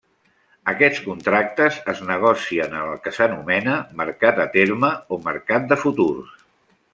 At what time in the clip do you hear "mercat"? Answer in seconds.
4.01-4.41, 5.29-5.69